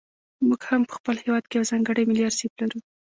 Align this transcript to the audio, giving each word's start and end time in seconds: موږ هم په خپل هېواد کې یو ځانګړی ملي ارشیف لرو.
موږ 0.47 0.61
هم 0.69 0.81
په 0.87 0.93
خپل 0.97 1.15
هېواد 1.23 1.43
کې 1.47 1.55
یو 1.57 1.69
ځانګړی 1.71 2.03
ملي 2.09 2.23
ارشیف 2.29 2.51
لرو. 2.59 2.79